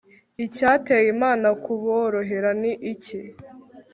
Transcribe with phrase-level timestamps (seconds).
[0.45, 3.19] Icyateye Imana kuborohera ni iki?